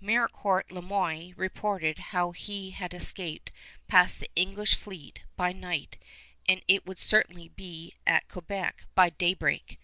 [0.00, 3.50] Maricourt Le Moyne reported how he had escaped
[3.88, 5.96] past the English fleet by night,
[6.48, 9.80] and it would certainly be at Quebec by daybreak.